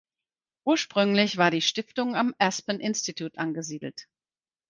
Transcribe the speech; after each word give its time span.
Ursprünglich 0.63 1.37
war 1.37 1.51
die 1.51 1.61
Stiftung 1.61 2.15
am 2.15 2.33
Aspen 2.39 2.79
Institute 2.79 3.37
angesiedelt. 3.37 4.07